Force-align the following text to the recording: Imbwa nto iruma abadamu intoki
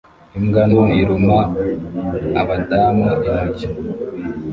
Imbwa 0.37 0.61
nto 0.69 0.83
iruma 1.01 1.37
abadamu 2.41 3.05
intoki 3.29 3.67